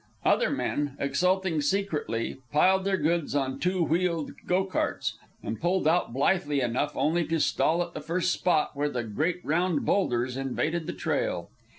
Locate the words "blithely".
6.11-6.59